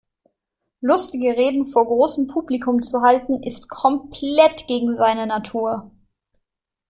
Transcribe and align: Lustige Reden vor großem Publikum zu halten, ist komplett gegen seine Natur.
Lustige 0.79 1.37
Reden 1.37 1.67
vor 1.67 1.85
großem 1.85 2.25
Publikum 2.27 2.81
zu 2.81 3.01
halten, 3.03 3.43
ist 3.43 3.69
komplett 3.69 4.65
gegen 4.65 4.95
seine 4.95 5.27
Natur. 5.27 5.91